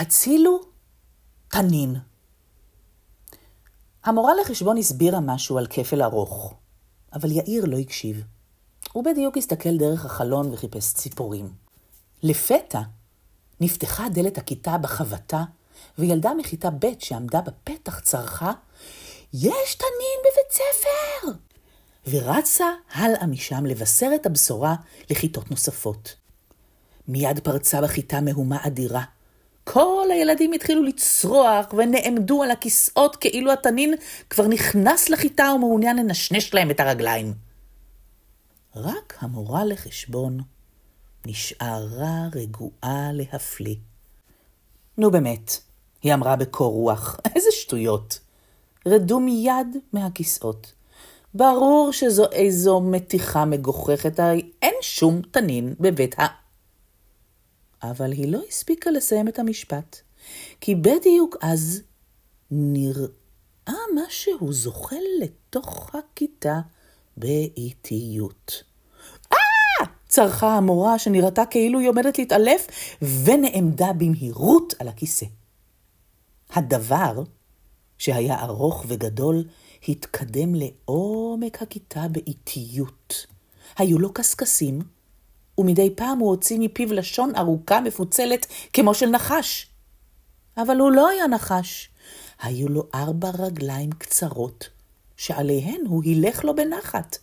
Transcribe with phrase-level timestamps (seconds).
[0.00, 0.60] הצילו
[1.48, 1.96] תנין.
[4.04, 6.54] המורה לחשבון הסבירה משהו על כפל ארוך,
[7.12, 8.22] אבל יאיר לא הקשיב.
[8.92, 11.52] הוא בדיוק הסתכל דרך החלון וחיפש ציפורים.
[12.22, 12.80] לפתע
[13.60, 15.44] נפתחה דלת הכיתה בחבטה,
[15.98, 18.52] וילדה מכיתה ב' שעמדה בפתח צרחה,
[19.32, 21.32] יש תנין בבית ספר!
[22.06, 24.74] ורצה הלאה משם לבשר את הבשורה
[25.10, 26.14] לכיתות נוספות.
[27.08, 29.04] מיד פרצה בכיתה מהומה אדירה.
[29.72, 33.94] כל הילדים התחילו לצרוח ונעמדו על הכיסאות כאילו התנין
[34.30, 37.34] כבר נכנס לכיתה ומעוניין לנשנש להם את הרגליים.
[38.76, 40.40] רק המורה לחשבון
[41.26, 43.76] נשארה רגועה להפליא.
[44.98, 45.58] נו באמת,
[46.02, 48.18] היא אמרה בקור רוח, איזה שטויות.
[48.86, 50.72] רדו מיד מהכיסאות.
[51.34, 56.47] ברור שזו איזו מתיחה מגוחכת, הרי אין שום תנין בבית ה...
[57.82, 60.00] אבל היא לא הספיקה לסיים את המשפט,
[60.60, 61.82] כי בדיוק אז
[62.50, 63.08] נראה
[63.94, 66.60] משהו זוחל לתוך הכיתה
[67.16, 68.62] באיטיות.
[69.32, 69.86] אה!
[70.08, 72.66] צרחה המורה שנראתה כאילו היא עומדת להתעלף,
[73.24, 75.26] ונעמדה במהירות על הכיסא.
[76.50, 77.22] הדבר,
[77.98, 79.44] שהיה ארוך וגדול,
[79.88, 83.26] התקדם לעומק הכיתה באיטיות.
[83.78, 84.78] היו לו קשקשים,
[85.58, 89.66] ומדי פעם הוא הוציא מפיו לשון ארוכה מפוצלת כמו של נחש.
[90.56, 91.90] אבל הוא לא היה נחש,
[92.42, 94.68] היו לו ארבע רגליים קצרות,
[95.16, 97.18] שעליהן הוא הילך לו בנחת.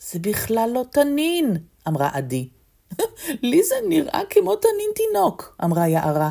[0.00, 1.56] זה בכלל לא תנין,
[1.88, 2.48] אמרה עדי.
[3.42, 6.30] לי זה נראה כמו תנין תינוק, אמרה יערה.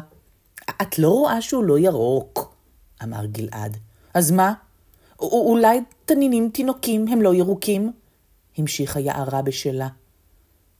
[0.82, 2.56] את לא רואה שהוא לא ירוק,
[3.04, 3.78] אמר גלעד.
[4.14, 4.54] אז מה?
[5.20, 7.92] אולי תנינים תינוקים הם לא ירוקים?
[8.58, 9.88] המשיכה יערה בשלה.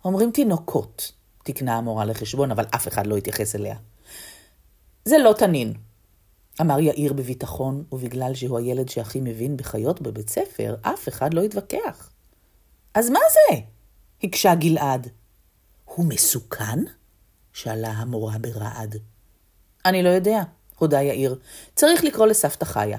[0.06, 1.12] אומרים תינוקות,
[1.44, 3.76] תקנה המורה לחשבון, אבל אף אחד לא התייחס אליה.
[5.06, 5.74] זה לא תנין,
[6.62, 12.10] אמר יאיר בביטחון, ובגלל שהוא הילד שהכי מבין בחיות בבית ספר, אף אחד לא התווכח.
[12.94, 13.60] אז מה זה?
[14.24, 15.08] הקשה גלעד.
[15.86, 16.80] הוא מסוכן?
[17.54, 18.96] שאלה המורה ברעד.
[19.86, 20.44] אני לא יודע,
[20.78, 21.40] הודה יאיר.
[21.76, 22.98] צריך לקרוא לסבתא חיה.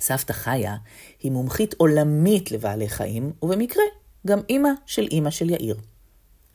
[0.00, 0.76] סבתא חיה
[1.20, 3.82] היא מומחית עולמית לבעלי חיים, ובמקרה
[4.26, 5.76] גם אימא של אימא של יאיר.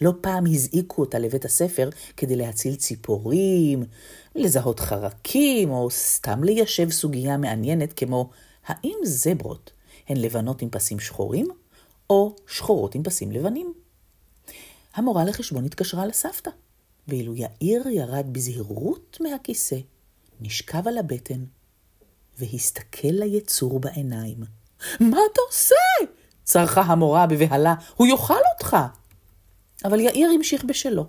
[0.01, 3.83] לא פעם הזעיקו אותה לבית הספר כדי להציל ציפורים,
[4.35, 8.29] לזהות חרקים, או סתם ליישב סוגיה מעניינת כמו
[8.65, 9.71] האם זברות
[10.07, 11.47] הן לבנות עם פסים שחורים,
[12.09, 13.73] או שחורות עם פסים לבנים.
[14.95, 16.49] המורה לחשבון התקשרה לסבתא,
[17.07, 19.77] ואילו יאיר ירד בזהירות מהכיסא,
[20.41, 21.43] נשכב על הבטן,
[22.37, 24.37] והסתכל ליצור בעיניים.
[24.99, 25.75] מה אתה עושה?
[26.47, 28.77] צרחה המורה בבהלה, הוא יאכל אותך.
[29.85, 31.07] אבל יאיר המשיך בשלו.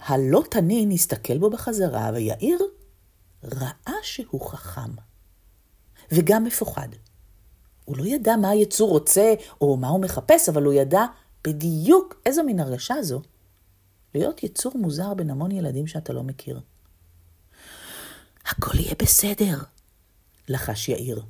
[0.00, 2.58] הלא תנין הסתכל בו בחזרה, ויאיר
[3.44, 4.90] ראה שהוא חכם.
[6.12, 6.88] וגם מפוחד.
[7.84, 11.02] הוא לא ידע מה היצור רוצה או מה הוא מחפש, אבל הוא ידע
[11.44, 13.22] בדיוק איזו מין הרגשה זו
[14.14, 16.60] להיות יצור מוזר בין המון ילדים שאתה לא מכיר.
[18.46, 19.58] הכל יהיה בסדר,
[20.48, 21.22] לחש יאיר.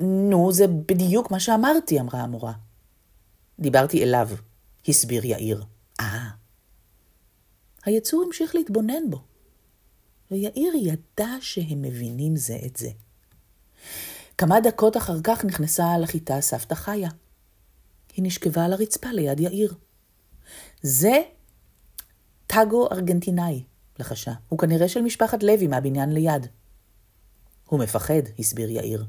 [0.00, 2.52] נו, זה בדיוק מה שאמרתי, אמרה המורה.
[3.58, 4.28] דיברתי אליו,
[4.88, 5.64] הסביר יאיר.
[6.00, 6.30] אה.
[7.84, 9.22] היצור המשיך להתבונן בו,
[10.30, 12.88] ויאיר ידע שהם מבינים זה את זה.
[14.38, 17.08] כמה דקות אחר כך נכנסה לכיתה סבתא חיה.
[18.16, 19.74] היא נשכבה על הרצפה ליד יאיר.
[20.82, 21.22] זה
[22.46, 23.64] טאגו ארגנטינאי,
[23.98, 24.32] לחשה.
[24.48, 26.46] הוא כנראה של משפחת לוי מהבניין ליד.
[27.68, 29.04] הוא מפחד, הסביר יאיר.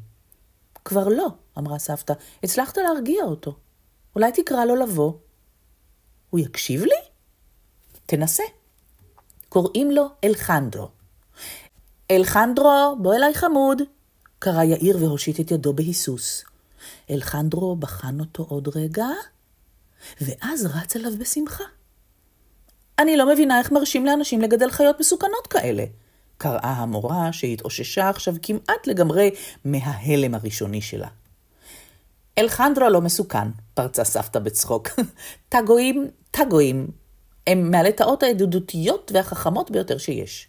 [0.86, 2.14] כבר לא, אמרה סבתא.
[2.44, 3.56] הצלחת להרגיע אותו.
[4.16, 5.14] אולי תקרא לו לבוא.
[6.30, 6.96] הוא יקשיב לי?
[8.06, 8.44] תנסה.
[9.50, 10.90] קוראים לו אלחנדרו.
[12.12, 13.82] אלחנדרו, בוא אליי חמוד,
[14.40, 16.44] קרא יאיר והושיט את ידו בהיסוס.
[17.10, 19.08] אלחנדרו בחן אותו עוד רגע,
[20.22, 21.64] ואז רץ אליו בשמחה.
[23.00, 25.86] אני לא מבינה איך מרשים לאנשים לגדל חיות מסוכנות כאלה,
[26.38, 29.32] קראה המורה שהתאוששה עכשיו כמעט לגמרי
[29.66, 31.08] מההלם הראשוני שלה.
[32.38, 34.88] אלחנדרו לא מסוכן, פרצה סבתא בצחוק.
[35.50, 36.88] טאגואים, טאגואים,
[37.48, 40.48] הם מהלטאות הידידותיות והחכמות ביותר שיש.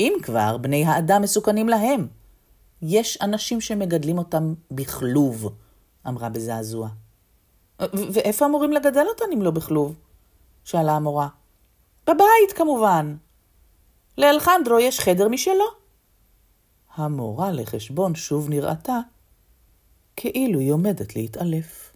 [0.00, 2.06] אם כבר, בני האדם מסוכנים להם.
[2.82, 5.52] יש אנשים שמגדלים אותם בכלוב,
[6.08, 6.88] אמרה בזעזוע.
[8.12, 9.94] ואיפה אמורים לגדל אותן אם לא בכלוב?
[10.64, 11.28] שאלה המורה.
[12.06, 13.16] בבית, כמובן.
[14.18, 15.64] לאלחנדרו יש חדר משלו.
[16.94, 19.00] המורה לחשבון שוב נראתה
[20.16, 21.93] כאילו היא עומדת להתעלף.